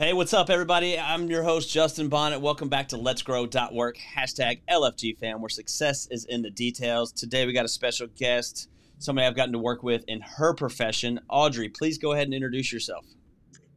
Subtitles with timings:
[0.00, 0.98] Hey, what's up, everybody?
[0.98, 2.40] I'm your host, Justin Bonnet.
[2.40, 7.12] Welcome back to Let's Grow.work, hashtag LFG fam, where success is in the details.
[7.12, 11.20] Today, we got a special guest, somebody I've gotten to work with in her profession.
[11.28, 13.04] Audrey, please go ahead and introduce yourself.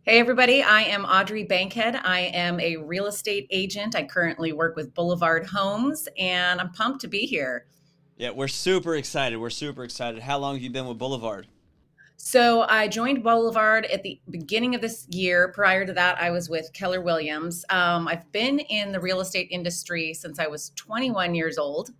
[0.04, 0.64] Hey, everybody.
[0.64, 2.00] I am Audrey Bankhead.
[2.06, 3.94] I am a real estate agent.
[3.94, 7.66] I currently work with Boulevard Homes, and I'm pumped to be here.
[8.16, 9.36] Yeah, we're super excited.
[9.36, 10.22] We're super excited.
[10.22, 11.48] How long have you been with Boulevard?
[12.18, 15.52] So I joined Boulevard at the beginning of this year.
[15.54, 17.66] Prior to that, I was with Keller Williams.
[17.70, 21.92] Um, I've been in the real estate industry since I was 21 years old.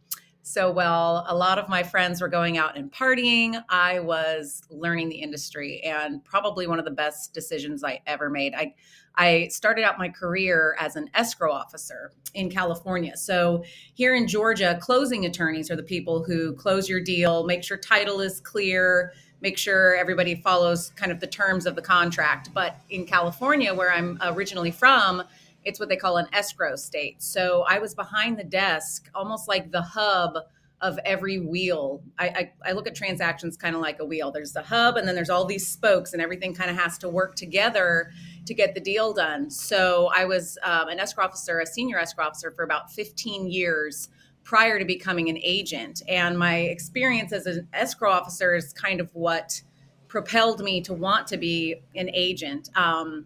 [0.46, 5.08] So while a lot of my friends were going out and partying, I was learning
[5.08, 8.54] the industry and probably one of the best decisions I ever made.
[8.54, 8.74] I
[9.16, 13.16] I started out my career as an escrow officer in California.
[13.16, 17.78] So here in Georgia, closing attorneys are the people who close your deal, make sure
[17.78, 22.50] title is clear, make sure everybody follows kind of the terms of the contract.
[22.54, 25.22] But in California, where I'm originally from,
[25.66, 27.22] it's what they call an escrow state.
[27.22, 30.38] So I was behind the desk, almost like the hub
[30.80, 32.02] of every wheel.
[32.18, 34.32] I, I, I look at transactions kind of like a wheel.
[34.32, 37.10] There's the hub, and then there's all these spokes, and everything kind of has to
[37.10, 38.12] work together
[38.46, 39.50] to get the deal done.
[39.50, 44.10] So I was um, an escrow officer, a senior escrow officer for about 15 years
[44.44, 46.02] prior to becoming an agent.
[46.08, 49.62] And my experience as an escrow officer is kind of what
[50.08, 52.70] propelled me to want to be an agent.
[52.76, 53.26] Um,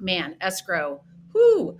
[0.00, 1.78] man, escrow, whoo,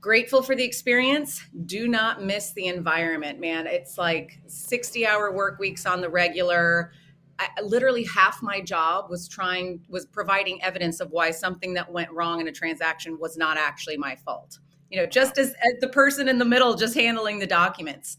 [0.00, 1.42] grateful for the experience.
[1.66, 3.66] Do not miss the environment, man.
[3.66, 6.92] It's like 60 hour work weeks on the regular.
[7.38, 12.10] I, literally half my job was trying was providing evidence of why something that went
[12.12, 14.58] wrong in a transaction was not actually my fault
[14.94, 18.16] you know, just as, as the person in the middle just handling the documents.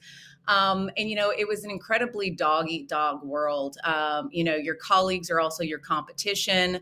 [0.49, 3.77] Um, and you know, it was an incredibly dog eat dog world.
[3.85, 6.81] Um, you know, your colleagues are also your competition.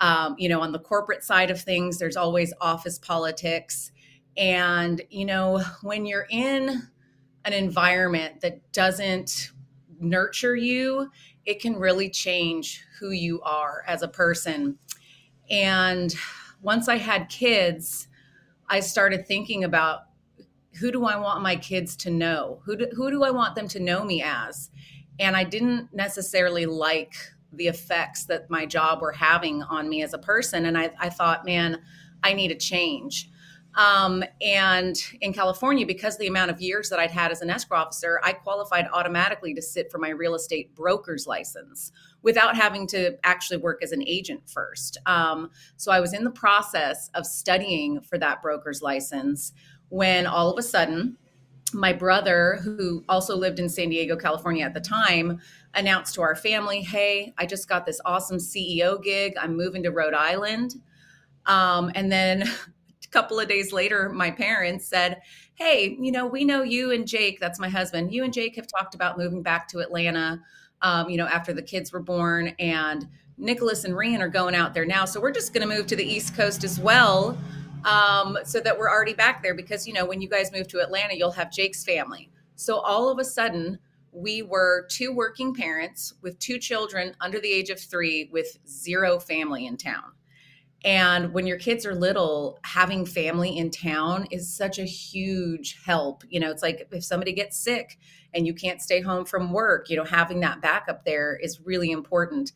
[0.00, 3.92] Um, you know, on the corporate side of things, there's always office politics.
[4.38, 6.88] And, you know, when you're in
[7.44, 9.50] an environment that doesn't
[10.00, 11.10] nurture you,
[11.44, 14.78] it can really change who you are as a person.
[15.50, 16.14] And
[16.62, 18.08] once I had kids,
[18.68, 20.00] I started thinking about
[20.78, 22.60] who do I want my kids to know?
[22.64, 24.70] Who do, who do I want them to know me as?
[25.18, 27.14] And I didn't necessarily like
[27.52, 30.66] the effects that my job were having on me as a person.
[30.66, 31.80] And I, I thought, man,
[32.22, 33.30] I need a change.
[33.76, 37.78] Um, and in California, because the amount of years that I'd had as an escrow
[37.78, 41.92] officer, I qualified automatically to sit for my real estate broker's license
[42.26, 44.98] without having to actually work as an agent first.
[45.06, 49.52] Um, so I was in the process of studying for that broker's license
[49.90, 51.16] when all of a sudden,
[51.72, 55.38] my brother, who also lived in San Diego, California at the time,
[55.74, 59.34] announced to our family, Hey, I just got this awesome CEO gig.
[59.40, 60.74] I'm moving to Rhode Island.
[61.46, 62.42] Um, and then
[63.04, 65.20] a couple of days later, my parents said,
[65.54, 68.66] Hey, you know, we know you and Jake, that's my husband, you and Jake have
[68.66, 70.42] talked about moving back to Atlanta,
[70.82, 72.48] um, you know, after the kids were born.
[72.58, 75.04] And Nicholas and Rian are going out there now.
[75.04, 77.38] So we're just going to move to the East Coast as well.
[77.84, 80.80] Um, so that we're already back there because, you know, when you guys move to
[80.80, 82.30] Atlanta, you'll have Jake's family.
[82.56, 83.78] So all of a sudden,
[84.10, 89.20] we were two working parents with two children under the age of three with zero
[89.20, 90.12] family in town.
[90.84, 96.22] And when your kids are little, having family in town is such a huge help.
[96.28, 97.98] You know, it's like if somebody gets sick
[98.36, 101.90] and you can't stay home from work, you know, having that backup there is really
[101.90, 102.52] important.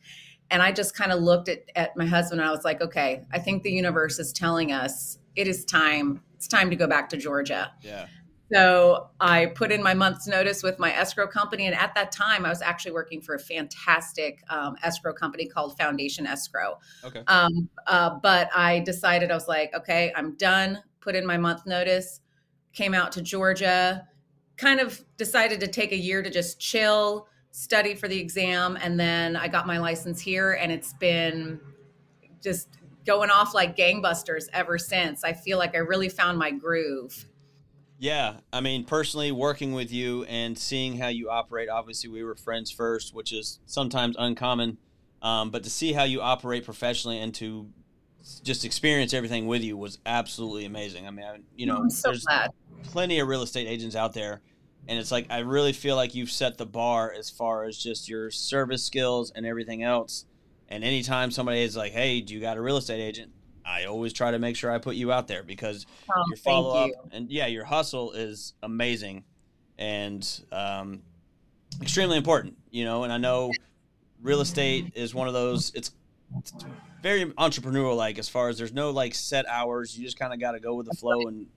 [0.51, 3.25] And I just kind of looked at, at my husband and I was like, okay,
[3.33, 6.21] I think the universe is telling us it is time.
[6.35, 7.71] It's time to go back to Georgia.
[7.81, 8.05] Yeah.
[8.53, 11.67] So I put in my month's notice with my escrow company.
[11.67, 15.77] And at that time, I was actually working for a fantastic um, escrow company called
[15.77, 16.77] Foundation Escrow.
[17.03, 17.23] Okay.
[17.27, 20.79] Um, uh, but I decided, I was like, okay, I'm done.
[20.99, 22.19] Put in my month notice,
[22.73, 24.05] came out to Georgia,
[24.61, 28.77] kind of decided to take a year to just chill, study for the exam.
[28.79, 30.53] And then I got my license here.
[30.53, 31.59] And it's been
[32.43, 32.69] just
[33.05, 35.23] going off like gangbusters ever since.
[35.23, 37.25] I feel like I really found my groove.
[37.97, 41.69] Yeah, I mean, personally, working with you and seeing how you operate.
[41.69, 44.77] Obviously, we were friends first, which is sometimes uncommon.
[45.21, 47.69] Um, but to see how you operate professionally and to
[48.43, 51.07] just experience everything with you was absolutely amazing.
[51.07, 52.51] I mean, I, you know, so there's glad.
[52.83, 54.41] plenty of real estate agents out there,
[54.87, 58.09] and it's like I really feel like you've set the bar as far as just
[58.09, 60.25] your service skills and everything else.
[60.69, 63.31] And anytime somebody is like, "Hey, do you got a real estate agent?"
[63.65, 66.75] I always try to make sure I put you out there because Oh, your follow
[66.75, 66.95] up you.
[67.11, 69.23] and yeah, your hustle is amazing
[69.77, 71.01] and um,
[71.81, 72.57] extremely important.
[72.71, 73.51] You know, and I know
[74.21, 75.71] real estate is one of those.
[75.75, 75.91] It's
[77.03, 79.97] very entrepreneurial like as far as there's no like set hours.
[79.97, 81.47] You just kind of got to go with the flow and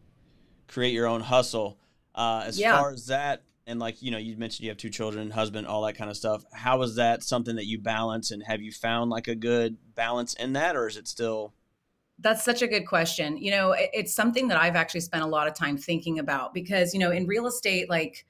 [0.69, 1.79] create your own hustle.
[2.15, 2.79] Uh, as yeah.
[2.79, 5.83] far as that, and like you know, you mentioned you have two children, husband, all
[5.83, 6.45] that kind of stuff.
[6.53, 10.35] How is that something that you balance, and have you found like a good balance
[10.35, 11.53] in that, or is it still?
[12.19, 13.37] That's such a good question.
[13.39, 16.95] You know, it's something that I've actually spent a lot of time thinking about because
[16.95, 18.25] you know, in real estate, like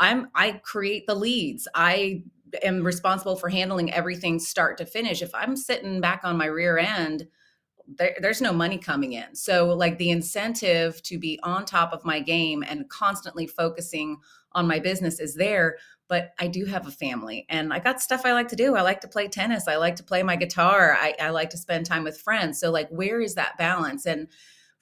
[0.00, 1.68] I'm I create the leads.
[1.74, 2.22] I
[2.62, 5.22] am responsible for handling everything start to finish.
[5.22, 7.26] If I'm sitting back on my rear end,
[7.96, 9.34] there, there's no money coming in.
[9.34, 14.18] So, like the incentive to be on top of my game and constantly focusing
[14.52, 15.76] on my business is there.
[16.08, 18.76] But I do have a family and I got stuff I like to do.
[18.76, 19.68] I like to play tennis.
[19.68, 20.96] I like to play my guitar.
[20.98, 22.60] I, I like to spend time with friends.
[22.60, 24.06] So, like, where is that balance?
[24.06, 24.28] And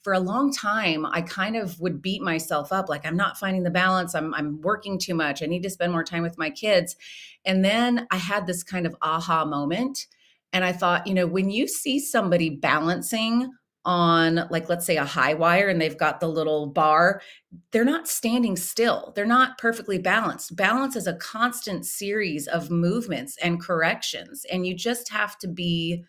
[0.03, 3.63] for a long time i kind of would beat myself up like i'm not finding
[3.63, 6.49] the balance i'm i'm working too much i need to spend more time with my
[6.49, 6.95] kids
[7.43, 10.07] and then i had this kind of aha moment
[10.53, 13.49] and i thought you know when you see somebody balancing
[13.85, 17.21] on like let's say a high wire and they've got the little bar
[17.71, 19.13] they're not standing still.
[19.15, 20.55] They're not perfectly balanced.
[20.55, 24.45] Balance is a constant series of movements and corrections.
[24.51, 26.03] And you just have to be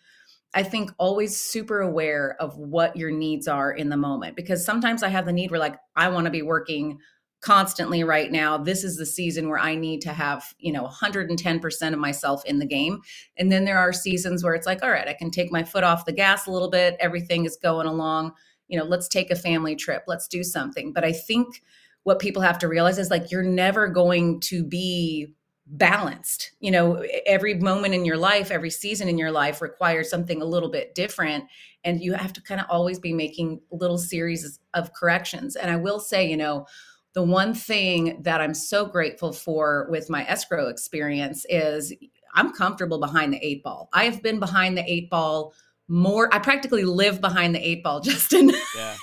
[0.55, 4.35] I think always super aware of what your needs are in the moment.
[4.35, 6.97] Because sometimes I have the need where like I want to be working
[7.41, 11.93] constantly right now this is the season where I need to have, you know, 110%
[11.93, 12.99] of myself in the game.
[13.37, 15.83] And then there are seasons where it's like, all right, I can take my foot
[15.83, 18.33] off the gas a little bit, everything is going along,
[18.67, 20.91] you know, let's take a family trip, let's do something.
[20.91, 21.63] But I think
[22.03, 25.33] what people have to realize is like you're never going to be
[25.71, 26.51] balanced.
[26.59, 30.45] You know, every moment in your life, every season in your life requires something a
[30.45, 31.45] little bit different.
[31.83, 35.55] And you have to kind of always be making little series of corrections.
[35.55, 36.65] And I will say, you know,
[37.13, 41.93] the one thing that I'm so grateful for with my escrow experience is
[42.35, 43.89] I'm comfortable behind the eight ball.
[43.93, 45.53] I have been behind the eight ball
[45.87, 46.33] more.
[46.33, 48.51] I practically live behind the eight ball, Justin.
[48.75, 48.95] Yeah.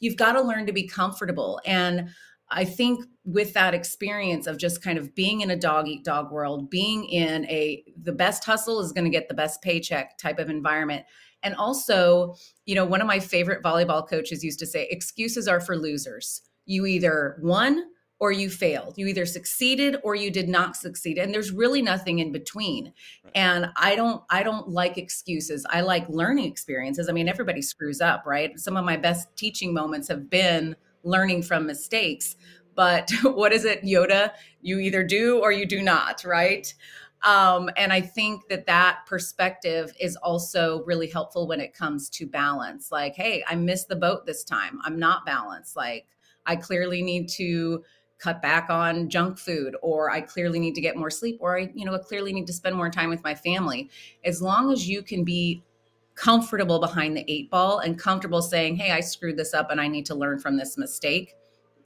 [0.00, 1.60] You've got to learn to be comfortable.
[1.64, 2.10] And
[2.50, 6.32] I think with that experience of just kind of being in a dog eat dog
[6.32, 10.38] world, being in a the best hustle is going to get the best paycheck type
[10.38, 11.04] of environment.
[11.42, 12.34] And also,
[12.64, 16.42] you know, one of my favorite volleyball coaches used to say, excuses are for losers.
[16.68, 17.82] You either won
[18.20, 18.94] or you failed.
[18.98, 21.18] You either succeeded or you did not succeed.
[21.18, 22.92] And there's really nothing in between.
[23.34, 25.64] And I don't I don't like excuses.
[25.70, 27.08] I like learning experiences.
[27.08, 28.58] I mean, everybody screws up, right?
[28.60, 32.36] Some of my best teaching moments have been learning from mistakes.
[32.74, 34.32] But what is it, Yoda?
[34.60, 36.72] You either do or you do not, right?
[37.24, 42.26] Um, and I think that that perspective is also really helpful when it comes to
[42.26, 42.92] balance.
[42.92, 44.78] Like, hey, I missed the boat this time.
[44.84, 45.76] I'm not balanced.
[45.76, 46.06] Like,
[46.48, 47.84] I clearly need to
[48.18, 51.70] cut back on junk food or i clearly need to get more sleep or i
[51.72, 53.90] you know I clearly need to spend more time with my family
[54.24, 55.62] as long as you can be
[56.18, 59.86] comfortable behind the eight ball and comfortable saying, Hey, I screwed this up and I
[59.86, 61.34] need to learn from this mistake,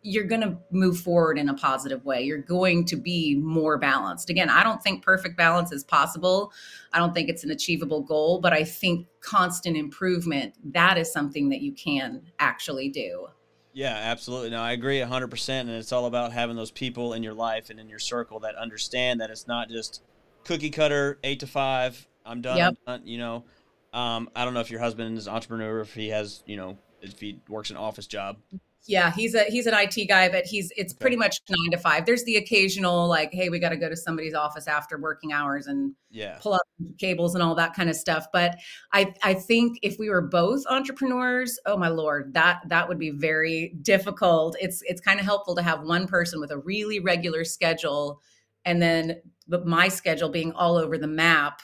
[0.00, 2.22] you're going to move forward in a positive way.
[2.22, 4.30] You're going to be more balanced.
[4.30, 6.50] Again, I don't think perfect balance is possible.
[6.92, 11.50] I don't think it's an achievable goal, but I think constant improvement, that is something
[11.50, 13.28] that you can actually do.
[13.72, 14.50] Yeah, absolutely.
[14.50, 15.60] No, I agree 100%.
[15.60, 18.54] And it's all about having those people in your life and in your circle that
[18.56, 20.02] understand that it's not just
[20.44, 22.74] cookie cutter, eight to five, I'm done, yep.
[22.86, 23.44] I'm done you know
[23.92, 26.78] um, I don't know if your husband is an entrepreneur, if he has, you know,
[27.00, 28.38] if he works an office job.
[28.86, 32.04] Yeah, he's a he's an IT guy, but he's it's pretty much nine to five.
[32.04, 35.68] There's the occasional like, hey, we got to go to somebody's office after working hours
[35.68, 36.38] and yeah.
[36.40, 36.62] pull up
[36.98, 38.26] cables and all that kind of stuff.
[38.32, 38.56] But
[38.92, 43.10] I I think if we were both entrepreneurs, oh my lord, that that would be
[43.10, 44.56] very difficult.
[44.60, 48.20] It's it's kind of helpful to have one person with a really regular schedule,
[48.64, 51.62] and then but my schedule being all over the map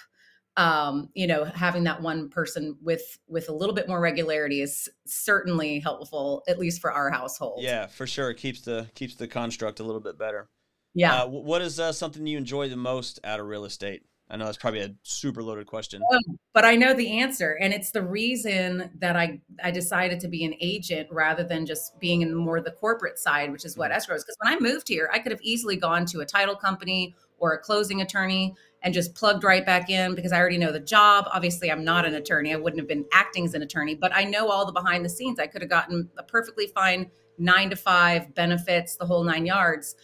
[0.58, 4.88] um, you know having that one person with with a little bit more regularity is
[5.06, 7.62] certainly helpful at least for our household.
[7.62, 8.30] Yeah for sure.
[8.30, 10.50] It keeps the keeps the construct a little bit better.
[10.94, 11.22] Yeah.
[11.22, 14.02] Uh, what is uh, something you enjoy the most out of real estate?
[14.30, 16.02] I know that's probably a super loaded question.
[16.10, 16.18] Oh,
[16.52, 20.44] but i know the answer and it's the reason that i i decided to be
[20.44, 23.96] an agent rather than just being in more the corporate side which is what mm-hmm.
[23.96, 24.24] escrow is.
[24.24, 27.52] Because when i moved here i could have easily gone to a title company or
[27.52, 31.26] a closing attorney and just plugged right back in because I already know the job.
[31.32, 32.52] Obviously, I'm not an attorney.
[32.52, 35.08] I wouldn't have been acting as an attorney, but I know all the behind the
[35.08, 35.40] scenes.
[35.40, 39.96] I could have gotten a perfectly fine nine to five benefits, the whole nine yards.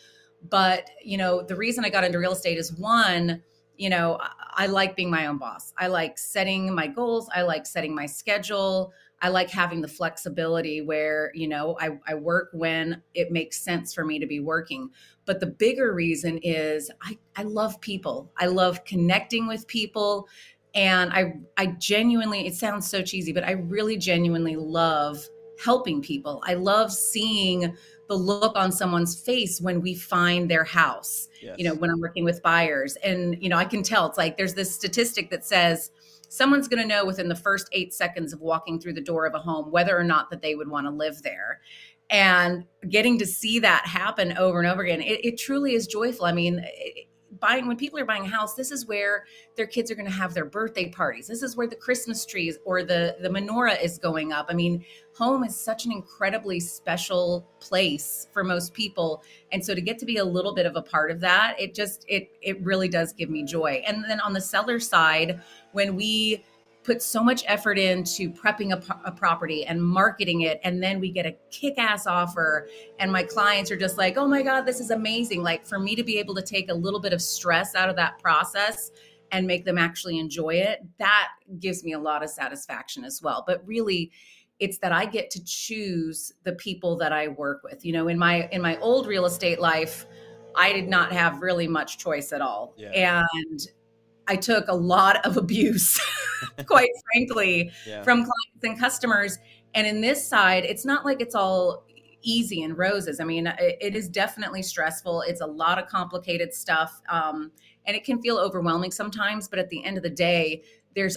[0.48, 3.42] But, you know, the reason I got into real estate is one,
[3.76, 4.18] you know,
[4.52, 5.72] I, like being my own boss.
[5.78, 8.92] I like setting my goals, I like setting my schedule.
[9.24, 13.94] I like having the flexibility where, you know, I, I work when it makes sense
[13.94, 14.90] for me to be working.
[15.24, 18.30] But the bigger reason is I, I love people.
[18.36, 20.28] I love connecting with people.
[20.74, 25.26] And I I genuinely it sounds so cheesy, but I really genuinely love
[25.64, 26.42] helping people.
[26.44, 27.74] I love seeing
[28.10, 31.28] the look on someone's face when we find their house.
[31.40, 31.54] Yes.
[31.58, 34.36] You know, when I'm working with buyers and you know, I can tell it's like
[34.36, 35.92] there's this statistic that says
[36.34, 39.34] someone's going to know within the first 8 seconds of walking through the door of
[39.34, 41.60] a home whether or not that they would want to live there.
[42.10, 46.26] And getting to see that happen over and over again it, it truly is joyful.
[46.26, 47.08] I mean it,
[47.40, 49.24] buying when people are buying a house this is where
[49.56, 51.26] their kids are going to have their birthday parties.
[51.26, 54.46] This is where the christmas trees or the the menorah is going up.
[54.48, 54.84] I mean
[55.16, 59.22] home is such an incredibly special place for most people.
[59.52, 61.74] And so to get to be a little bit of a part of that it
[61.74, 63.82] just it it really does give me joy.
[63.86, 65.40] And then on the seller side
[65.72, 66.44] when we
[66.84, 71.10] put so much effort into prepping a, a, property and marketing it and then we
[71.10, 74.90] get a kick-ass offer and my clients are just like oh my god this is
[74.90, 75.42] amazing.
[75.42, 77.96] Like for me to be able to take a little bit of stress out of
[77.96, 78.90] that process
[79.32, 83.42] and make them actually enjoy it that gives me a lot of satisfaction as well.
[83.46, 84.12] But really
[84.60, 87.84] it's that i get to choose the people that i work with.
[87.84, 90.06] You know in my in my old real estate life
[90.54, 92.74] i did not have really much choice at all.
[92.76, 93.24] Yeah.
[93.32, 93.68] and
[94.26, 96.00] I took a lot of abuse,
[96.66, 98.02] quite frankly, yeah.
[98.02, 99.38] from clients and customers.
[99.74, 101.84] And in this side, it's not like it's all
[102.22, 103.20] easy and roses.
[103.20, 105.22] I mean, it, it is definitely stressful.
[105.22, 107.00] It's a lot of complicated stuff.
[107.08, 107.52] Um,
[107.86, 109.48] and it can feel overwhelming sometimes.
[109.48, 110.62] But at the end of the day,
[110.94, 111.16] there's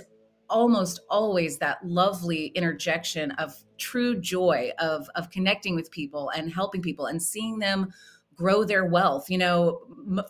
[0.49, 6.81] almost always that lovely interjection of true joy of, of connecting with people and helping
[6.81, 7.91] people and seeing them
[8.35, 9.29] grow their wealth.
[9.29, 9.81] You know,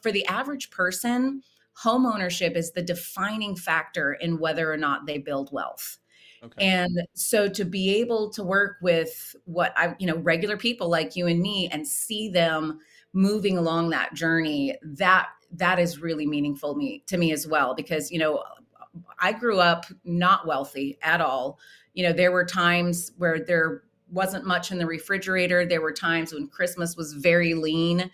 [0.02, 1.42] for the average person,
[1.78, 6.00] home ownership is the defining factor in whether or not they build wealth.
[6.44, 6.66] Okay.
[6.66, 11.16] And so to be able to work with what I, you know, regular people like
[11.16, 12.80] you and me and see them
[13.14, 18.12] moving along that journey, that that is really meaningful me to me as well because,
[18.12, 18.44] you know,
[19.20, 21.60] I grew up not wealthy at all.
[21.94, 25.66] You know, there were times where there wasn't much in the refrigerator.
[25.66, 28.10] There were times when Christmas was very lean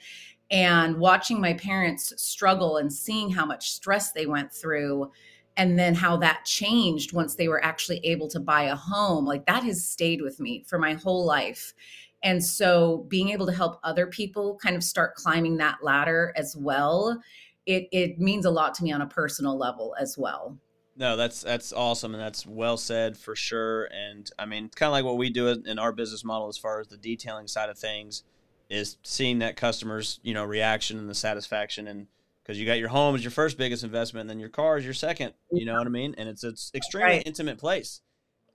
[0.54, 5.12] and watching my parents struggle and seeing how much stress they went through
[5.58, 9.46] and then how that changed once they were actually able to buy a home like
[9.48, 11.74] that has stayed with me for my whole life.
[12.22, 16.56] And so being able to help other people kind of start climbing that ladder as
[16.56, 17.20] well
[17.66, 20.58] it it means a lot to me on a personal level as well.
[20.96, 24.90] No that's that's awesome and that's well said for sure and i mean it's kind
[24.90, 27.70] of like what we do in our business model as far as the detailing side
[27.70, 28.24] of things
[28.74, 32.08] is seeing that customer's you know reaction and the satisfaction and
[32.42, 34.84] because you got your home is your first biggest investment and then your car is
[34.84, 37.28] your second you know what i mean and it's it's extremely right.
[37.28, 38.02] intimate place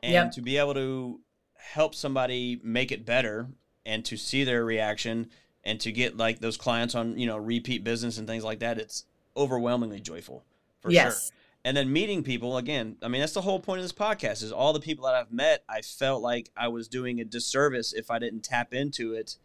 [0.00, 0.32] and yep.
[0.32, 1.20] to be able to
[1.54, 3.46] help somebody make it better
[3.86, 5.28] and to see their reaction
[5.64, 8.76] and to get like those clients on you know repeat business and things like that
[8.76, 9.04] it's
[9.36, 10.44] overwhelmingly joyful
[10.80, 11.28] for yes.
[11.28, 11.34] sure
[11.64, 14.50] and then meeting people again i mean that's the whole point of this podcast is
[14.50, 18.10] all the people that i've met i felt like i was doing a disservice if
[18.10, 19.36] i didn't tap into it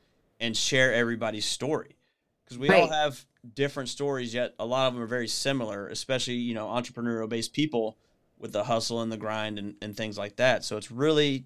[0.43, 1.95] and share everybody's story
[2.43, 2.81] because we right.
[2.81, 6.67] all have different stories yet a lot of them are very similar especially you know
[6.67, 7.97] entrepreneurial based people
[8.37, 11.45] with the hustle and the grind and, and things like that so it's really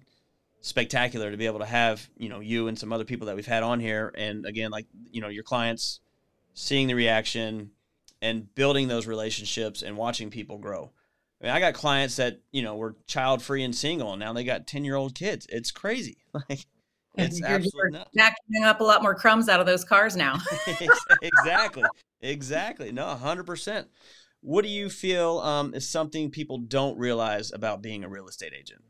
[0.60, 3.46] spectacular to be able to have you know you and some other people that we've
[3.46, 6.00] had on here and again like you know your clients
[6.54, 7.70] seeing the reaction
[8.20, 10.90] and building those relationships and watching people grow
[11.40, 14.32] I mean, I got clients that you know were child free and single, and now
[14.32, 15.46] they got ten year old kids.
[15.50, 16.18] It's crazy.
[16.48, 16.66] Like
[17.18, 18.00] it's you're, absolutely
[18.48, 20.36] you're up a lot more crumbs out of those cars now.
[21.22, 21.84] exactly.
[22.20, 22.92] Exactly.
[22.92, 23.86] No, 100%.
[24.40, 28.52] What do you feel um, is something people don't realize about being a real estate
[28.58, 28.82] agent?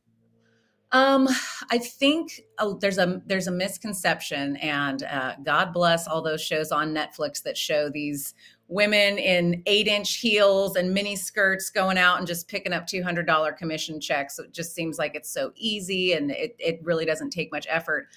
[0.90, 1.28] Um,
[1.70, 6.72] I think uh, there's a there's a misconception, and uh, God bless all those shows
[6.72, 8.34] on Netflix that show these
[8.68, 13.02] women in eight inch heels and mini skirts going out and just picking up two
[13.02, 14.38] hundred dollar commission checks.
[14.38, 18.08] It just seems like it's so easy, and it it really doesn't take much effort.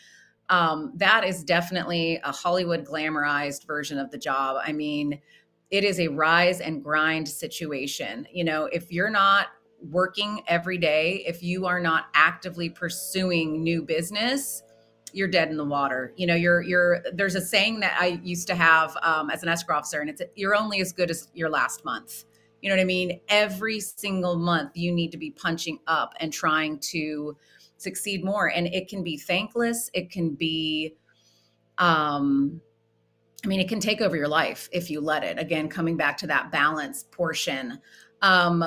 [0.50, 4.58] Um, that is definitely a Hollywood glamorized version of the job.
[4.62, 5.20] I mean,
[5.70, 8.28] it is a rise and grind situation.
[8.32, 9.48] You know, if you're not
[9.90, 14.62] working every day, if you are not actively pursuing new business,
[15.14, 16.14] you're dead in the water.
[16.16, 17.04] You know, you're you're.
[17.14, 20.22] There's a saying that I used to have um, as an escrow officer, and it's
[20.36, 22.26] you're only as good as your last month.
[22.62, 23.20] You know what I mean?
[23.28, 27.36] Every single month, you need to be punching up and trying to
[27.78, 28.48] succeed more.
[28.48, 29.90] And it can be thankless.
[29.94, 30.96] It can be,
[31.80, 32.62] um,
[33.44, 35.40] I mean, it can take over your life if you let it.
[35.40, 37.80] Again, coming back to that balance portion.
[38.22, 38.64] Um,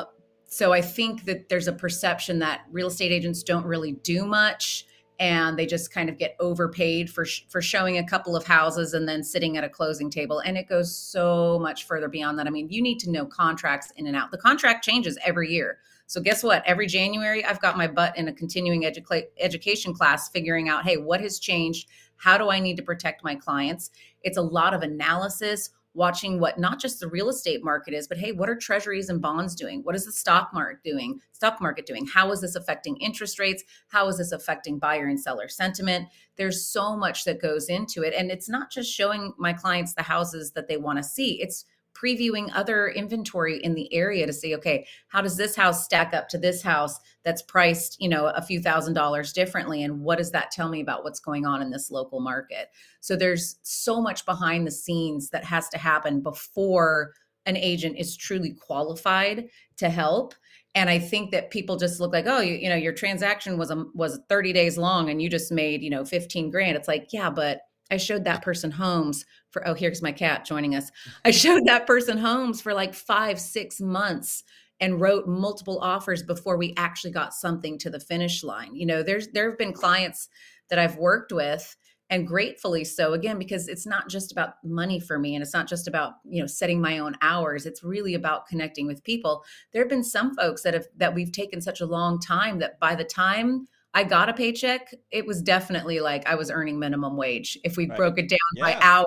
[0.46, 4.86] so I think that there's a perception that real estate agents don't really do much.
[5.18, 8.94] And they just kind of get overpaid for sh- for showing a couple of houses
[8.94, 12.46] and then sitting at a closing table and it goes so much further beyond that.
[12.46, 14.30] I mean you need to know contracts in and out.
[14.30, 15.78] The contract changes every year.
[16.06, 16.62] So guess what?
[16.66, 20.96] Every january i've got my butt in a continuing edu- education class figuring out hey
[20.96, 21.88] what has changed?
[22.16, 23.90] How do i need to protect my clients?
[24.22, 28.18] It's a lot of analysis watching what not just the real estate market is, but
[28.18, 29.80] hey, what are treasuries and bonds doing?
[29.82, 31.20] What is the stock market doing?
[31.32, 32.06] Stock market doing?
[32.06, 33.62] How is this affecting interest rates?
[33.88, 36.08] How is this affecting buyer and seller sentiment?
[36.36, 38.12] There's so much that goes into it.
[38.12, 41.40] And it's not just showing my clients the houses that they want to see.
[41.40, 46.12] It's previewing other inventory in the area to see okay how does this house stack
[46.12, 49.82] up to this house that's priced you know a few thousand dollars differently?
[49.82, 52.68] And what does that tell me about what's going on in this local market?
[53.00, 57.14] So there's so much behind the scenes that has to happen before
[57.46, 60.34] an agent is truly qualified to help.
[60.76, 63.70] And i think that people just look like oh you, you know your transaction was
[63.70, 66.76] a was 30 days long and you just made you know 15 grand.
[66.76, 67.60] It's like yeah but
[67.94, 70.90] I showed that person homes for, oh, here's my cat joining us.
[71.24, 74.42] I showed that person homes for like five, six months
[74.80, 78.74] and wrote multiple offers before we actually got something to the finish line.
[78.74, 80.28] You know, there's, there have been clients
[80.70, 81.76] that I've worked with
[82.10, 85.66] and gratefully so again because it's not just about money for me and it's not
[85.66, 89.80] just about you know setting my own hours it's really about connecting with people there
[89.82, 92.94] have been some folks that have that we've taken such a long time that by
[92.94, 97.56] the time I got a paycheck, it was definitely like I was earning minimum wage
[97.64, 97.96] if we right.
[97.96, 98.64] broke it down yeah.
[98.64, 99.06] by hours,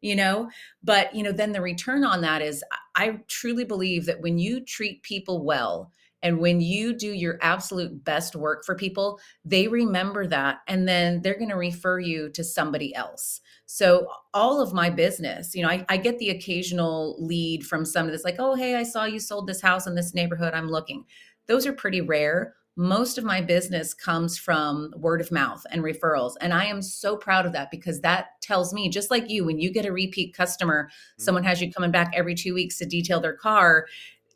[0.00, 0.50] you know?
[0.82, 2.64] But, you know, then the return on that is
[2.96, 5.92] I truly believe that when you treat people well,
[6.26, 11.22] and when you do your absolute best work for people, they remember that and then
[11.22, 13.42] they're going to refer you to somebody else.
[13.66, 18.10] So, all of my business, you know, I, I, get the occasional lead from somebody
[18.10, 20.52] that's like, oh, hey, I saw you sold this house in this neighborhood.
[20.52, 21.04] I'm looking.
[21.46, 26.34] Those are pretty rare most of my business comes from word of mouth and referrals.
[26.42, 29.58] And I am so proud of that because that tells me, just like you, when
[29.58, 31.22] you get a repeat customer, mm-hmm.
[31.22, 33.86] someone has you coming back every two weeks to detail their car,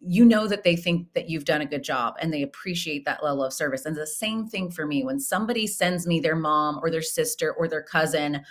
[0.01, 3.23] you know that they think that you've done a good job and they appreciate that
[3.23, 3.85] level of service.
[3.85, 7.53] And the same thing for me when somebody sends me their mom or their sister
[7.53, 8.43] or their cousin.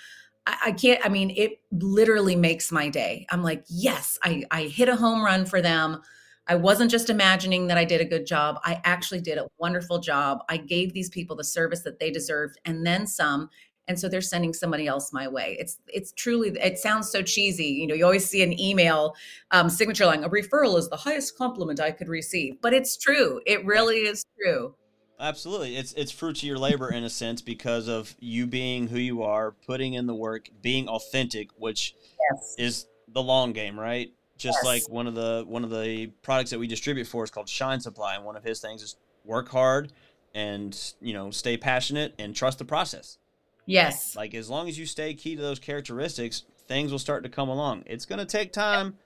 [0.46, 3.28] I, can't, I mean, it literally makes my day.
[3.30, 6.02] I'm like, yes, I, I hit a home run for them
[6.50, 8.60] I wasn't just imagining that I did a good job.
[8.66, 10.40] I actually did a wonderful job.
[10.50, 13.50] I gave these people the service that they deserved and then some.
[13.88, 15.58] And so they're sending somebody else my way.
[15.60, 17.66] It's it's truly it sounds so cheesy.
[17.66, 19.16] You know, you always see an email
[19.52, 22.62] um, signature line, a referral is the highest compliment I could receive.
[22.62, 23.42] But it's true.
[23.46, 24.76] It really is true.
[25.20, 25.76] Absolutely.
[25.76, 29.22] It's it's fruit of your labor in a sense because of you being who you
[29.24, 31.96] are, putting in the work, being authentic, which
[32.32, 32.56] yes.
[32.58, 34.12] is the long game, right?
[34.40, 34.66] Just yes.
[34.66, 37.80] like one of the one of the products that we distribute for is called Shine
[37.80, 39.92] Supply, and one of his things is work hard
[40.34, 43.18] and you know stay passionate and trust the process.
[43.66, 44.16] Yes.
[44.16, 47.50] Like as long as you stay key to those characteristics, things will start to come
[47.50, 47.84] along.
[47.86, 48.98] It's going to take time,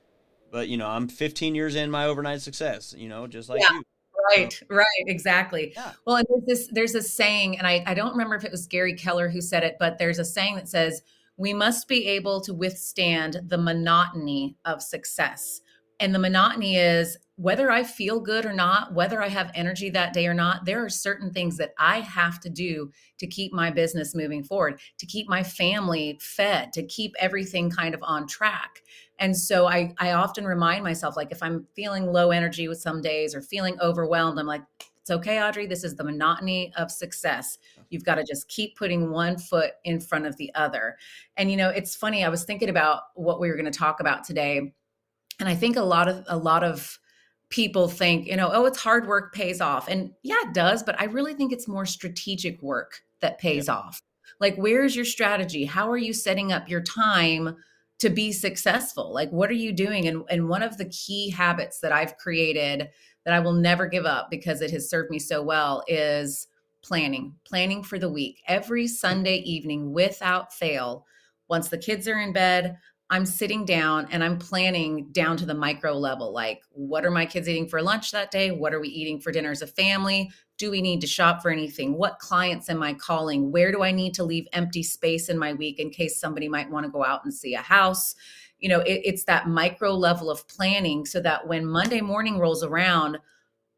[0.51, 3.73] but you know, I'm 15 years in my overnight success, you know, just like yeah.
[3.73, 3.83] you.
[4.37, 5.73] Right, right, exactly.
[5.75, 5.91] Yeah.
[6.05, 8.67] Well, and there's this there's a saying, and I, I don't remember if it was
[8.67, 11.01] Gary Keller who said it, but there's a saying that says,
[11.37, 15.61] we must be able to withstand the monotony of success.
[15.99, 20.13] And the monotony is whether I feel good or not, whether I have energy that
[20.13, 23.71] day or not, there are certain things that I have to do to keep my
[23.71, 28.81] business moving forward, to keep my family fed, to keep everything kind of on track.
[29.17, 33.01] And so I, I often remind myself, like, if I'm feeling low energy with some
[33.01, 34.63] days or feeling overwhelmed, I'm like,
[35.01, 35.67] it's okay, Audrey.
[35.67, 37.57] This is the monotony of success.
[37.93, 40.97] You've got to just keep putting one foot in front of the other.
[41.37, 42.23] And you know, it's funny.
[42.23, 44.73] I was thinking about what we were going to talk about today,
[45.39, 46.99] and I think a lot of a lot of
[47.49, 50.83] people think, you know, oh, it's hard work pays off, and yeah, it does.
[50.83, 53.75] But I really think it's more strategic work that pays yeah.
[53.75, 54.01] off.
[54.39, 55.65] Like, where's your strategy?
[55.65, 57.57] How are you setting up your time?
[57.99, 61.79] to be successful like what are you doing and and one of the key habits
[61.79, 62.89] that i've created
[63.25, 66.47] that I will never give up because it has served me so well is
[66.83, 68.41] planning, planning for the week.
[68.47, 71.05] Every Sunday evening, without fail,
[71.47, 72.77] once the kids are in bed,
[73.09, 76.33] I'm sitting down and I'm planning down to the micro level.
[76.33, 78.51] Like, what are my kids eating for lunch that day?
[78.51, 80.31] What are we eating for dinner as a family?
[80.57, 81.97] Do we need to shop for anything?
[81.97, 83.51] What clients am I calling?
[83.51, 86.71] Where do I need to leave empty space in my week in case somebody might
[86.71, 88.15] want to go out and see a house?
[88.63, 92.63] you know it, it's that micro level of planning so that when monday morning rolls
[92.63, 93.19] around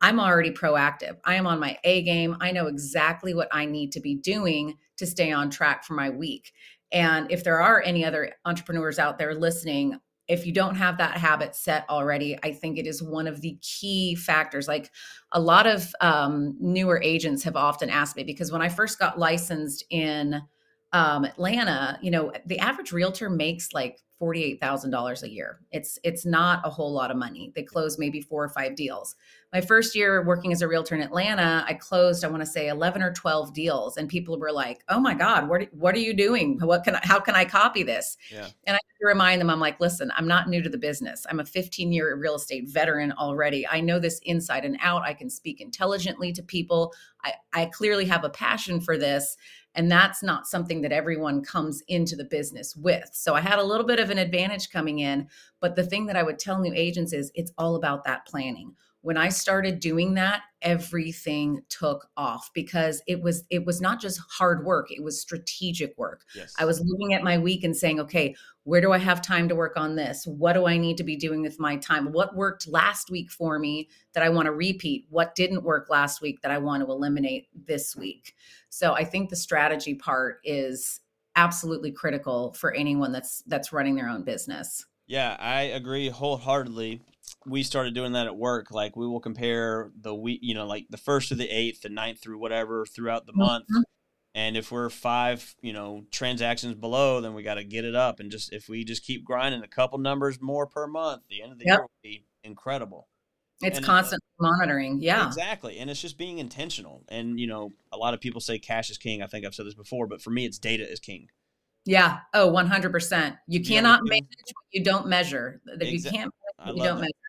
[0.06, 1.18] i'm already proactive.
[1.26, 2.38] I am on my a game.
[2.39, 6.10] I know exactly what i need to be doing to stay on track for my
[6.10, 6.54] week.
[6.91, 11.18] And if there are any other entrepreneurs out there listening if you don't have that
[11.18, 14.68] habit set already, I think it is one of the key factors.
[14.68, 14.91] Like
[15.32, 19.20] a lot of um, newer agents have often asked me because when I first got
[19.20, 20.41] licensed in
[20.95, 25.60] um, Atlanta, you know, the average realtor makes like $48,000 a year.
[25.73, 27.51] It's it's not a whole lot of money.
[27.53, 29.13] They close maybe four or five deals.
[29.51, 32.69] My first year working as a realtor in Atlanta, I closed I want to say
[32.69, 36.13] 11 or 12 deals and people were like, "Oh my god, what what are you
[36.13, 36.60] doing?
[36.62, 38.47] What can I, how can I copy this?" Yeah.
[38.65, 41.25] And I to remind them I'm like, "Listen, I'm not new to the business.
[41.29, 43.67] I'm a 15-year real estate veteran already.
[43.67, 45.03] I know this inside and out.
[45.03, 46.93] I can speak intelligently to people.
[47.21, 49.36] I I clearly have a passion for this."
[49.76, 53.10] And that's not something that everyone comes into the business with.
[53.14, 55.28] So I had a little bit of an advantage coming in.
[55.60, 58.74] But the thing that I would tell new agents is it's all about that planning
[59.06, 64.20] when i started doing that everything took off because it was it was not just
[64.32, 66.24] hard work it was strategic work.
[66.36, 66.56] Yes.
[66.58, 69.56] i was looking at my week and saying okay where do i have time to
[69.56, 70.26] work on this?
[70.26, 72.12] What do i need to be doing with my time?
[72.12, 75.06] What worked last week for me that i want to repeat?
[75.10, 78.34] What didn't work last week that i want to eliminate this week?
[78.70, 81.00] So i think the strategy part is
[81.36, 84.84] absolutely critical for anyone that's that's running their own business.
[85.06, 87.02] Yeah i agree wholeheartedly
[87.45, 88.71] we started doing that at work.
[88.71, 91.89] Like we will compare the week, you know, like the first to the eighth, the
[91.89, 93.65] ninth through whatever throughout the month.
[93.65, 93.81] Mm-hmm.
[94.34, 98.19] And if we're five, you know, transactions below, then we got to get it up.
[98.19, 101.53] And just if we just keep grinding a couple numbers more per month, the end
[101.53, 101.77] of the yep.
[101.77, 103.08] year will be incredible.
[103.62, 104.99] It's and constant it's, monitoring.
[105.01, 105.25] Yeah.
[105.25, 105.79] Exactly.
[105.79, 107.05] And it's just being intentional.
[107.08, 109.21] And, you know, a lot of people say cash is king.
[109.21, 111.29] I think I've said this before, but for me, it's data is king.
[111.86, 112.19] Yeah.
[112.34, 113.38] Oh, 100%.
[113.47, 115.62] You cannot yeah, manage what you don't measure.
[115.65, 115.93] That exactly.
[115.93, 116.34] you can't
[116.75, 117.01] you don't that.
[117.01, 117.25] measure.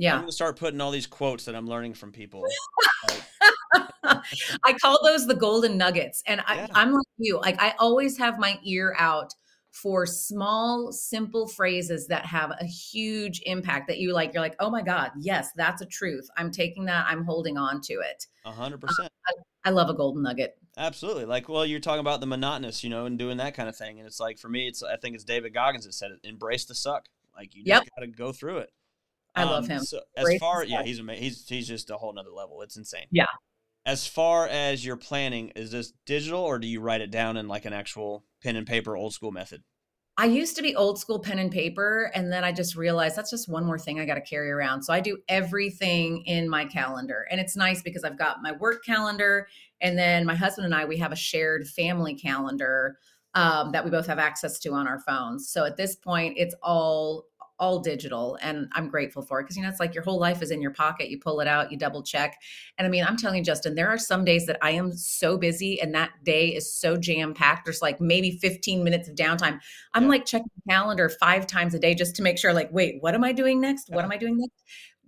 [0.00, 0.14] Yeah.
[0.14, 2.42] I'm gonna start putting all these quotes that I'm learning from people.
[4.02, 6.22] I call those the golden nuggets.
[6.26, 6.66] And I, yeah.
[6.72, 7.38] I'm like you.
[7.38, 9.34] Like I always have my ear out
[9.72, 14.70] for small, simple phrases that have a huge impact that you like, you're like, oh
[14.70, 16.28] my God, yes, that's a truth.
[16.36, 18.26] I'm taking that, I'm holding on to it.
[18.46, 19.12] A hundred percent.
[19.64, 20.56] I love a golden nugget.
[20.78, 21.26] Absolutely.
[21.26, 23.98] Like, well, you're talking about the monotonous, you know, and doing that kind of thing.
[23.98, 26.64] And it's like, for me, it's, I think it's David Goggins that said it, embrace
[26.64, 27.06] the suck.
[27.36, 28.70] Like you just got to go through it.
[29.34, 29.80] I um, love him.
[29.82, 31.22] So as Great far, yeah, he's amazing.
[31.22, 32.62] He's he's just a whole nother level.
[32.62, 33.06] It's insane.
[33.10, 33.26] Yeah.
[33.86, 37.48] As far as your planning, is this digital or do you write it down in
[37.48, 39.62] like an actual pen and paper old school method?
[40.20, 43.30] I used to be old school pen and paper, and then I just realized that's
[43.30, 44.82] just one more thing I got to carry around.
[44.82, 48.84] So I do everything in my calendar, and it's nice because I've got my work
[48.84, 49.48] calendar,
[49.80, 52.98] and then my husband and I we have a shared family calendar
[53.32, 55.48] um, that we both have access to on our phones.
[55.48, 57.24] So at this point, it's all
[57.60, 60.42] all digital and i'm grateful for it because you know it's like your whole life
[60.42, 62.36] is in your pocket you pull it out you double check
[62.78, 65.38] and i mean i'm telling you justin there are some days that i am so
[65.38, 69.60] busy and that day is so jam packed there's like maybe 15 minutes of downtime.
[69.94, 70.08] I'm yeah.
[70.08, 73.14] like checking the calendar five times a day just to make sure like wait what
[73.14, 73.90] am i doing next?
[73.90, 74.62] What am i doing next?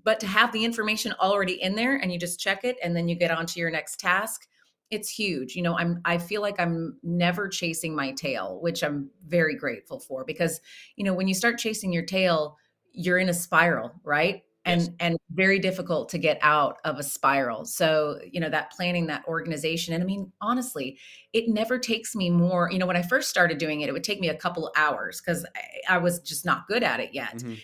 [0.05, 3.09] But to have the information already in there and you just check it and then
[3.09, 4.47] you get on to your next task
[4.93, 9.11] it's huge you know i'm i feel like i'm never chasing my tail which i'm
[9.27, 10.61] very grateful for because
[10.97, 12.57] you know when you start chasing your tail
[12.93, 14.43] you're in a spiral right?
[14.65, 14.91] And yes.
[15.01, 17.65] and very difficult to get out of a spiral.
[17.65, 20.99] So you know that planning that organization and i mean honestly
[21.33, 24.05] it never takes me more you know when i first started doing it it would
[24.05, 27.39] take me a couple hours because I, I, was just not good at it yet.
[27.39, 27.55] Mm-hmm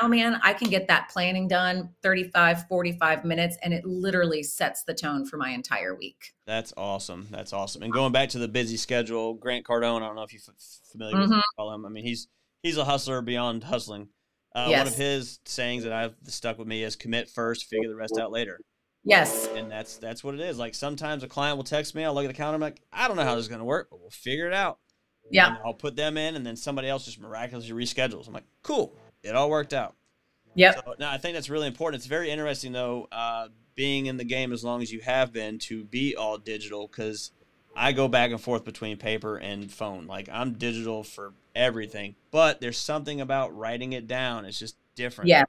[0.00, 4.84] now, man, I can get that planning done 35, 45 minutes, and it literally sets
[4.84, 6.32] the tone for my entire week.
[6.46, 7.28] That's awesome.
[7.30, 7.82] That's awesome.
[7.82, 10.42] And going back to the busy schedule, Grant Cardone, I don't know if you're
[10.90, 11.32] familiar mm-hmm.
[11.32, 11.86] with him.
[11.86, 12.28] I mean, he's
[12.62, 14.08] he's a hustler beyond hustling.
[14.54, 14.78] Uh, yes.
[14.78, 18.18] One of his sayings that I've stuck with me is commit first, figure the rest
[18.20, 18.60] out later.
[19.04, 19.48] Yes.
[19.56, 20.58] And that's that's what it is.
[20.58, 23.08] Like sometimes a client will text me, I'll look at the calendar, I'm like, I
[23.08, 24.78] don't know how this is gonna work, but we'll figure it out.
[25.30, 25.48] Yeah.
[25.48, 28.26] And I'll put them in and then somebody else just miraculously reschedules.
[28.26, 29.94] I'm like, cool it all worked out.
[30.54, 30.74] Yeah.
[30.74, 32.00] So, now I think that's really important.
[32.00, 35.58] It's very interesting though, uh, being in the game as long as you have been
[35.58, 37.32] to be all digital because
[37.74, 40.06] I go back and forth between paper and phone.
[40.06, 44.44] Like I'm digital for everything, but there's something about writing it down.
[44.44, 45.28] It's just different.
[45.28, 45.44] Yeah.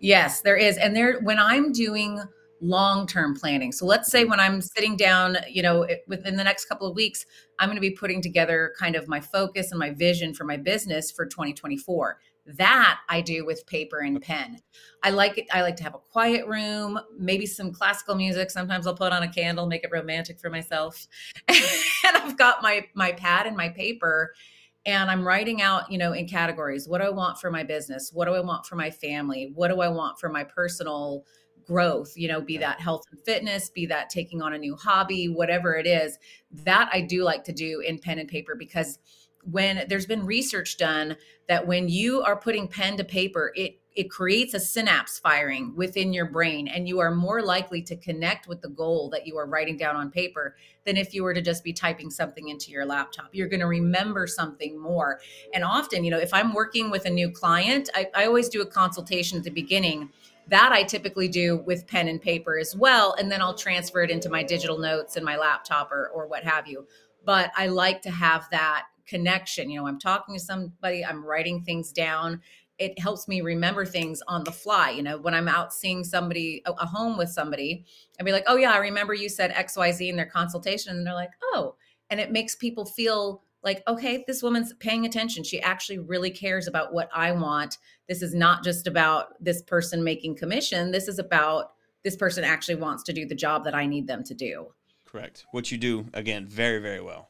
[0.00, 0.78] Yes, there is.
[0.78, 2.20] And there, when I'm doing
[2.62, 3.72] long-term planning.
[3.72, 7.24] So let's say when I'm sitting down, you know, within the next couple of weeks,
[7.58, 10.56] I'm going to be putting together kind of my focus and my vision for my
[10.56, 14.58] business for 2024 that I do with paper and pen.
[15.02, 15.46] I like it.
[15.52, 18.50] I like to have a quiet room, maybe some classical music.
[18.50, 21.06] Sometimes I'll put on a candle, make it romantic for myself.
[21.48, 24.34] and I've got my my pad and my paper
[24.86, 26.88] and I'm writing out, you know, in categories.
[26.88, 28.10] What do I want for my business?
[28.12, 29.52] What do I want for my family?
[29.54, 31.24] What do I want for my personal
[31.70, 35.28] growth, you know, be that health and fitness, be that taking on a new hobby,
[35.28, 36.18] whatever it is.
[36.50, 38.98] That I do like to do in pen and paper because
[39.44, 41.16] when there's been research done
[41.48, 46.12] that when you are putting pen to paper, it it creates a synapse firing within
[46.12, 49.46] your brain and you are more likely to connect with the goal that you are
[49.46, 50.54] writing down on paper
[50.86, 53.66] than if you were to just be typing something into your laptop you're going to
[53.66, 55.20] remember something more
[55.54, 58.62] and often you know if i'm working with a new client I, I always do
[58.62, 60.08] a consultation at the beginning
[60.50, 63.14] that I typically do with pen and paper as well.
[63.18, 66.42] And then I'll transfer it into my digital notes and my laptop or, or what
[66.42, 66.86] have you.
[67.24, 69.68] But I like to have that connection.
[69.68, 72.40] You know, I'm talking to somebody, I'm writing things down.
[72.78, 74.90] It helps me remember things on the fly.
[74.90, 77.84] You know, when I'm out seeing somebody, a home with somebody,
[78.18, 80.96] I'd be like, oh, yeah, I remember you said XYZ in their consultation.
[80.96, 81.74] And they're like, oh,
[82.08, 85.44] and it makes people feel like, okay, this woman's paying attention.
[85.44, 87.76] She actually really cares about what I want.
[88.08, 90.90] This is not just about this person making commission.
[90.92, 94.24] This is about this person actually wants to do the job that I need them
[94.24, 94.68] to do.
[95.04, 95.44] Correct.
[95.50, 97.29] What you do, again, very, very well.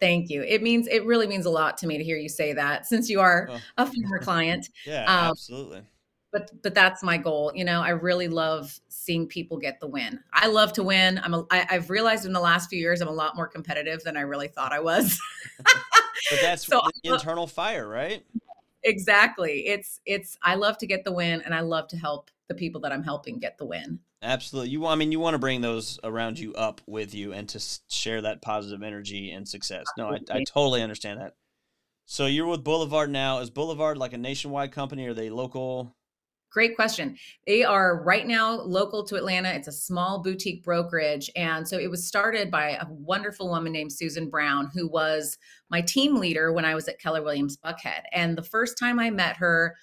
[0.00, 0.42] Thank you.
[0.42, 3.08] It means, it really means a lot to me to hear you say that since
[3.08, 3.60] you are oh.
[3.78, 4.68] a former client.
[4.84, 5.82] yeah, um, absolutely
[6.36, 10.20] but but that's my goal you know i really love seeing people get the win
[10.32, 13.08] i love to win i'm a, I, i've realized in the last few years i'm
[13.08, 15.18] a lot more competitive than i really thought i was
[15.64, 18.24] but that's so the internal fire right
[18.82, 22.54] exactly it's it's i love to get the win and i love to help the
[22.54, 25.60] people that i'm helping get the win absolutely you i mean you want to bring
[25.60, 30.08] those around you up with you and to share that positive energy and success no
[30.08, 31.34] i, I totally understand that
[32.04, 35.96] so you're with boulevard now is boulevard like a nationwide company or are they local
[36.56, 37.18] Great question.
[37.46, 39.50] They are right now local to Atlanta.
[39.50, 41.30] It's a small boutique brokerage.
[41.36, 45.36] And so it was started by a wonderful woman named Susan Brown, who was
[45.68, 48.04] my team leader when I was at Keller Williams Buckhead.
[48.10, 49.76] And the first time I met her,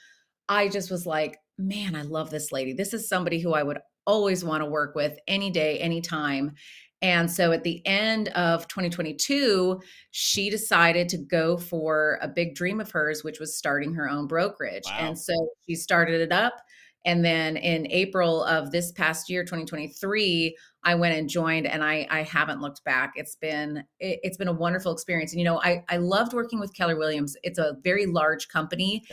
[0.49, 2.73] I just was like, man, I love this lady.
[2.73, 6.53] This is somebody who I would always want to work with any day, anytime.
[7.01, 12.79] And so at the end of 2022, she decided to go for a big dream
[12.79, 14.85] of hers, which was starting her own brokerage.
[14.85, 14.97] Wow.
[14.99, 15.33] And so
[15.67, 16.53] she started it up.
[17.05, 22.07] And then in April of this past year, 2023, I went and joined and I,
[22.09, 23.13] I haven't looked back.
[23.15, 25.31] It's been, it, has been a wonderful experience.
[25.31, 27.35] And, you know, I, I loved working with Keller Williams.
[27.43, 29.03] It's a very large company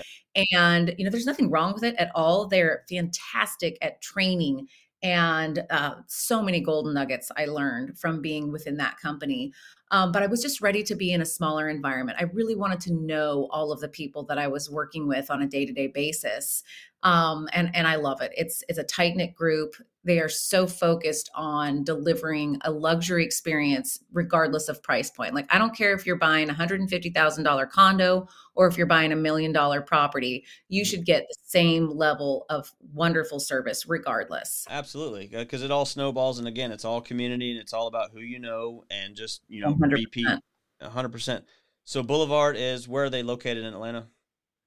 [0.52, 2.46] and, you know, there's nothing wrong with it at all.
[2.46, 4.66] They're fantastic at training
[5.02, 9.52] and uh, so many golden nuggets I learned from being within that company.
[9.92, 12.18] Um, but I was just ready to be in a smaller environment.
[12.20, 15.42] I really wanted to know all of the people that I was working with on
[15.42, 16.62] a day to day basis,
[17.02, 18.32] um, and and I love it.
[18.36, 19.74] It's it's a tight knit group.
[20.04, 25.34] They are so focused on delivering a luxury experience, regardless of price point.
[25.34, 28.66] Like I don't care if you're buying a hundred and fifty thousand dollar condo or
[28.66, 30.86] if you're buying a million dollar property, you mm.
[30.86, 34.66] should get the same level of wonderful service regardless.
[34.68, 38.10] Absolutely, uh, because it all snowballs, and again, it's all community, and it's all about
[38.12, 39.92] who you know, and just you know 100%.
[39.92, 40.26] repeat.
[40.82, 41.44] hundred percent.
[41.84, 44.06] So Boulevard is where are they located in Atlanta?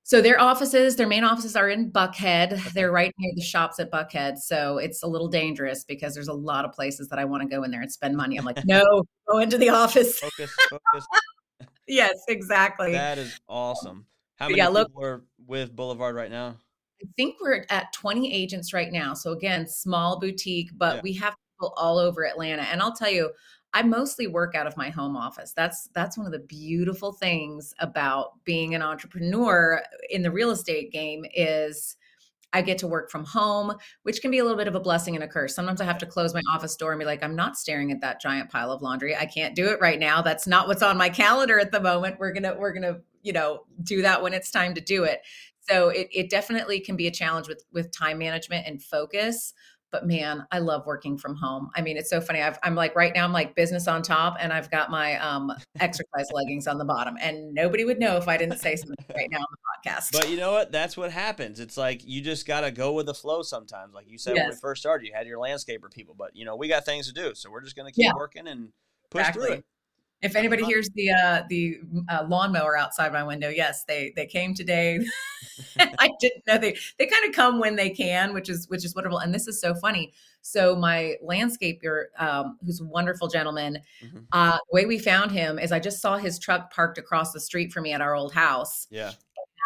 [0.05, 2.73] So their offices, their main offices are in Buckhead.
[2.73, 4.37] They're right near the shops at Buckhead.
[4.37, 7.47] So it's a little dangerous because there's a lot of places that I want to
[7.47, 8.37] go in there and spend money.
[8.37, 10.19] I'm like, no, go into the office.
[10.19, 11.07] Focus, focus.
[11.87, 12.91] yes, exactly.
[12.91, 14.05] That is awesome.
[14.35, 16.57] How many yeah, people look, are with Boulevard right now?
[17.01, 19.13] I think we're at 20 agents right now.
[19.13, 21.01] So again, small boutique, but yeah.
[21.01, 22.63] we have people all over Atlanta.
[22.63, 23.31] And I'll tell you,
[23.73, 25.53] I mostly work out of my home office.
[25.53, 30.91] That's that's one of the beautiful things about being an entrepreneur in the real estate
[30.91, 31.95] game is
[32.53, 35.15] I get to work from home, which can be a little bit of a blessing
[35.15, 35.55] and a curse.
[35.55, 38.01] Sometimes I have to close my office door and be like, I'm not staring at
[38.01, 39.15] that giant pile of laundry.
[39.15, 40.21] I can't do it right now.
[40.21, 42.19] That's not what's on my calendar at the moment.
[42.19, 45.21] We're gonna we're gonna you know do that when it's time to do it.
[45.61, 49.53] So it, it definitely can be a challenge with with time management and focus
[49.93, 51.69] but man, I love working from home.
[51.75, 52.41] I mean, it's so funny.
[52.41, 55.51] i am like right now, I'm like business on top, and I've got my um,
[55.79, 59.29] exercise leggings on the bottom, and nobody would know if I didn't say something right
[59.29, 60.11] now on the podcast.
[60.11, 60.71] But you know what?
[60.71, 61.59] That's what happens.
[61.59, 63.93] It's like you just got to go with the flow sometimes.
[63.93, 64.45] Like you said yes.
[64.45, 67.07] when we first started, you had your landscaper people, but you know we got things
[67.07, 68.13] to do, so we're just going to keep yeah.
[68.17, 68.69] working and
[69.11, 69.45] push exactly.
[69.45, 69.65] through it.
[70.23, 74.53] If anybody hears the uh, the uh, lawnmower outside my window, yes, they they came
[74.53, 74.99] today.
[75.77, 78.95] I didn't know they they kind of come when they can, which is which is
[78.95, 79.19] wonderful.
[79.19, 80.13] And this is so funny.
[80.41, 84.19] So my landscaper, um, who's a wonderful gentleman, mm-hmm.
[84.31, 87.39] uh, the way we found him is I just saw his truck parked across the
[87.39, 88.87] street from me at our old house.
[88.89, 89.11] Yeah.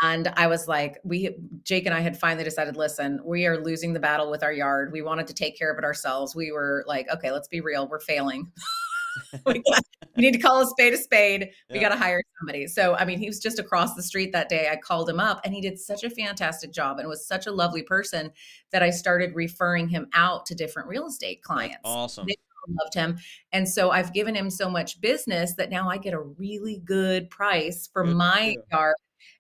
[0.04, 3.94] And I was like, we, Jake and I had finally decided, listen, we are losing
[3.94, 4.92] the battle with our yard.
[4.92, 6.36] We wanted to take care of it ourselves.
[6.36, 7.88] We were like, okay, let's be real.
[7.88, 8.52] We're failing.
[9.46, 9.84] we, got,
[10.16, 11.52] we, need to call a spade a spade.
[11.70, 11.82] We yeah.
[11.82, 12.68] got to hire somebody.
[12.68, 14.70] So, I mean, he was just across the street that day.
[14.72, 17.52] I called him up and he did such a fantastic job and was such a
[17.52, 18.32] lovely person
[18.72, 21.78] that I started referring him out to different real estate clients.
[21.84, 22.26] That's awesome.
[22.28, 22.36] They
[22.70, 23.18] loved him.
[23.52, 27.30] And so I've given him so much business that now I get a really good
[27.30, 28.64] price for Good my deal.
[28.72, 28.96] yard.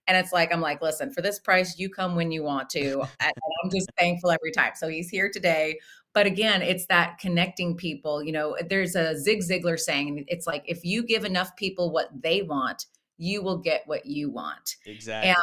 [0.07, 3.03] And it's like, I'm like, listen, for this price, you come when you want to.
[3.19, 4.71] And I'm just thankful every time.
[4.75, 5.79] So he's here today.
[6.17, 8.23] But again, it's that connecting people.
[8.23, 12.09] You know, there's a Zig Ziglar saying, it's like, if you give enough people what
[12.23, 12.87] they want,
[13.19, 14.77] you will get what you want.
[14.87, 15.29] Exactly.
[15.29, 15.37] And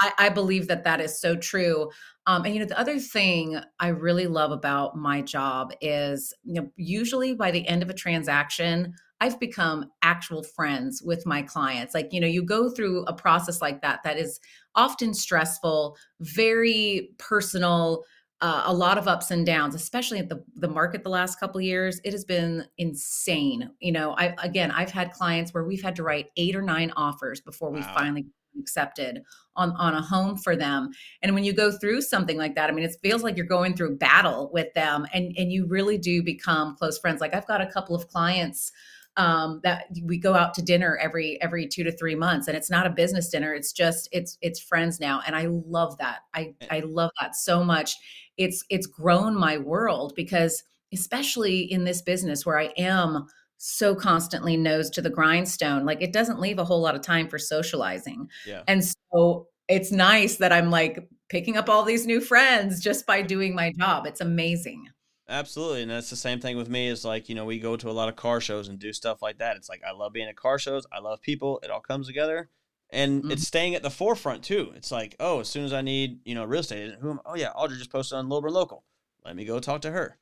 [0.00, 1.90] I, I believe that that is so true.
[2.26, 6.54] Um, and you know, the other thing I really love about my job is, you
[6.54, 11.92] know, usually by the end of a transaction, I've become actual friends with my clients.
[11.92, 14.40] Like, you know, you go through a process like that that is
[14.74, 18.04] often stressful, very personal,
[18.44, 21.58] uh, a lot of ups and downs, especially at the the market the last couple
[21.58, 21.98] of years.
[22.04, 23.70] It has been insane.
[23.80, 26.92] You know, I again, I've had clients where we've had to write eight or nine
[26.94, 28.26] offers before we finally
[28.60, 29.22] accepted
[29.56, 30.90] on on a home for them.
[31.22, 33.76] And when you go through something like that, I mean, it feels like you're going
[33.76, 37.22] through battle with them, and and you really do become close friends.
[37.22, 38.72] Like I've got a couple of clients
[39.16, 42.70] um, that we go out to dinner every every two to three months, and it's
[42.70, 43.54] not a business dinner.
[43.54, 46.20] It's just it's it's friends now, and I love that.
[46.34, 47.96] I Eh, I love that so much.
[48.36, 53.26] It's it's grown my world because especially in this business where I am
[53.58, 57.28] so constantly nose to the grindstone, like it doesn't leave a whole lot of time
[57.28, 58.28] for socializing.
[58.46, 58.62] Yeah.
[58.68, 63.22] And so it's nice that I'm like picking up all these new friends just by
[63.22, 64.06] doing my job.
[64.06, 64.88] It's amazing.
[65.28, 65.82] Absolutely.
[65.82, 67.92] And that's the same thing with me is like, you know, we go to a
[67.92, 69.56] lot of car shows and do stuff like that.
[69.56, 70.86] It's like I love being at car shows.
[70.92, 71.60] I love people.
[71.62, 72.50] It all comes together.
[72.90, 73.32] And Mhm.
[73.32, 74.72] it's staying at the forefront too.
[74.76, 77.34] It's like, oh, as soon as I need, you know, real estate who am oh
[77.34, 78.84] yeah, Audrey just posted on Lilburn Local.
[79.24, 80.18] Let me go talk to her.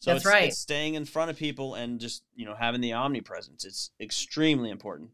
[0.00, 0.44] So That's it's right.
[0.44, 3.64] it's staying in front of people and just, you know, having the omnipresence.
[3.64, 5.10] It's extremely important.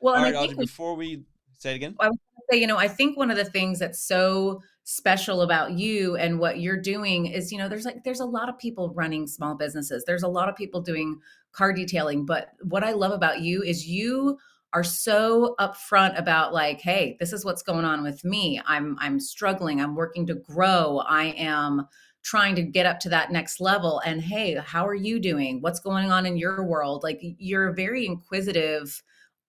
[0.00, 1.24] Well, All and right, I Audrey, we before we
[1.58, 1.96] say it again.
[2.00, 2.18] I was
[2.50, 6.38] say, you know, I think one of the things that's so special about you and
[6.38, 9.54] what you're doing is, you know, there's like there's a lot of people running small
[9.54, 10.04] businesses.
[10.06, 11.18] There's a lot of people doing
[11.52, 14.38] car detailing, but what I love about you is you
[14.72, 18.60] are so upfront about like, hey, this is what's going on with me.
[18.66, 19.80] I'm I'm struggling.
[19.80, 21.02] I'm working to grow.
[21.06, 21.86] I am
[22.22, 25.60] trying to get up to that next level and hey, how are you doing?
[25.60, 27.04] What's going on in your world?
[27.04, 29.02] Like you're a very inquisitive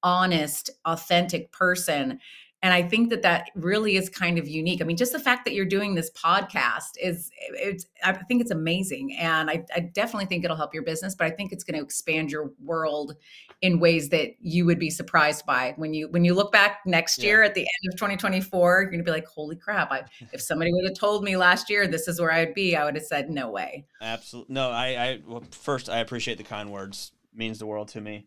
[0.04, 2.20] honest, authentic person.
[2.64, 4.82] And I think that that really is kind of unique.
[4.82, 8.50] I mean, just the fact that you're doing this podcast is, it's, I think it's
[8.50, 9.16] amazing.
[9.16, 11.84] And I, I definitely think it'll help your business, but I think it's going to
[11.84, 13.16] expand your world
[13.62, 17.20] in ways that you would be surprised by when you, when you look back next
[17.20, 17.26] Yeah.
[17.26, 19.92] year at the end of 2024, you're going to be like, holy crap.
[19.92, 22.86] I, if somebody would have told me last year, this is where I'd be, I
[22.86, 23.86] would have said, no way.
[24.02, 24.54] Absolutely.
[24.56, 27.12] No, I, I, well, first, I appreciate the kind words.
[27.36, 28.26] Means the world to me.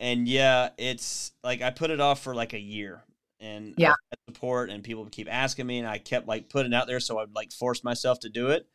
[0.00, 3.04] And yeah, it's like I put it off for like a year
[3.40, 3.94] and Yeah.
[4.28, 7.00] support and people keep asking me and I kept like putting out there.
[7.00, 8.66] So I'd like force myself to do it.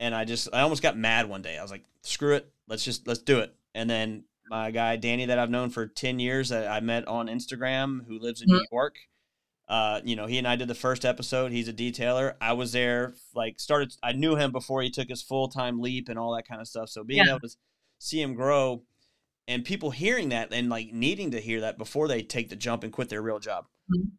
[0.00, 1.58] And I just, I almost got mad one day.
[1.58, 2.50] I was like, screw it.
[2.68, 3.54] Let's just, let's do it.
[3.74, 7.26] And then my guy, Danny, that I've known for 10 years that I met on
[7.26, 8.52] Instagram who lives in Mhm.
[8.52, 8.96] New York.
[9.66, 11.52] Uh, you know, he and I did the first episode.
[11.52, 12.36] He's a detailer.
[12.40, 13.92] I was there, like, started.
[14.02, 16.68] I knew him before he took his full time leap and all that kind of
[16.68, 16.88] stuff.
[16.88, 17.30] So being Yeah.
[17.32, 17.54] able to
[17.98, 18.84] see him grow,
[19.48, 22.84] and people hearing that and like needing to hear that before they take the jump
[22.84, 23.66] and quit their real job.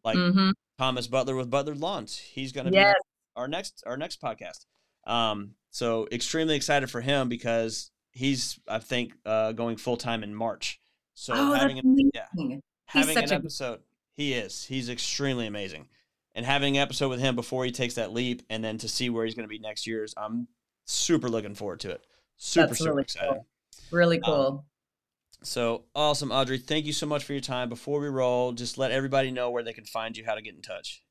[0.03, 0.53] Like Mhm.
[0.77, 2.95] Thomas Butler with Butler Lawns, he's going to Yes.
[2.95, 2.99] be
[3.37, 4.65] our next our next podcast.
[5.05, 10.33] Um, so extremely excited for him because he's I think uh, going full time in
[10.35, 10.79] March.
[11.13, 12.25] So oh, having an, yeah,
[12.85, 13.81] having an a episode,
[14.15, 15.87] he is he's extremely amazing,
[16.33, 19.09] and having an episode with him before he takes that leap, and then to see
[19.09, 20.47] where he's going to be next year is I'm
[20.85, 22.01] super looking forward to it.
[22.37, 23.29] Super super excited.
[23.33, 23.45] cool.
[23.91, 24.65] Really Um, cool.
[25.41, 26.57] So awesome, Audrey.
[26.57, 27.69] Thank you so much for your time.
[27.69, 30.55] Before we roll, just let everybody know where they can find you, how to get
[30.55, 31.01] in touch.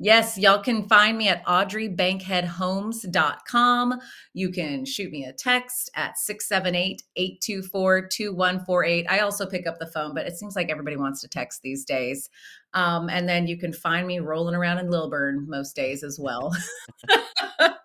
[0.00, 4.00] Yes, y'all can find me at audreybankheadhomes.com.
[4.32, 6.14] You can shoot me a text at
[7.18, 9.06] 678-824-2148.
[9.08, 11.84] I also pick up the phone, but it seems like everybody wants to text these
[11.84, 12.30] days.
[12.74, 16.54] Um, and then you can find me rolling around in Lilburn most days as well.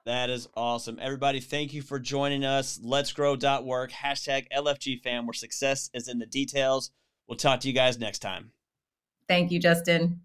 [0.05, 0.99] That is awesome.
[1.01, 2.77] Everybody, thank you for joining us.
[2.83, 6.91] Let's grow.work, hashtag LFG fam, where success is in the details.
[7.27, 8.51] We'll talk to you guys next time.
[9.29, 10.21] Thank you, Justin.